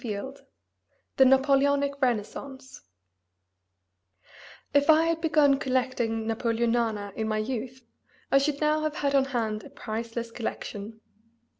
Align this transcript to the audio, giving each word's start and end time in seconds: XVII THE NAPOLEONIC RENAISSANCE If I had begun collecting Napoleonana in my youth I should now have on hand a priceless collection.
XVII 0.03 0.33
THE 1.17 1.25
NAPOLEONIC 1.25 2.01
RENAISSANCE 2.01 2.81
If 4.73 4.89
I 4.89 5.03
had 5.05 5.21
begun 5.21 5.59
collecting 5.59 6.25
Napoleonana 6.25 7.13
in 7.15 7.27
my 7.27 7.37
youth 7.37 7.85
I 8.31 8.39
should 8.39 8.59
now 8.59 8.81
have 8.81 9.13
on 9.13 9.25
hand 9.25 9.63
a 9.63 9.69
priceless 9.69 10.31
collection. 10.31 11.01